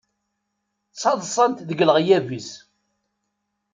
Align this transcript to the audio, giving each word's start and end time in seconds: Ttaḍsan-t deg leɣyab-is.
Ttaḍsan-t 0.91 1.65
deg 1.69 1.79
leɣyab-is. 1.87 2.49